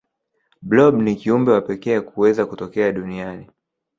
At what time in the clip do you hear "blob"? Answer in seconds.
0.61-0.99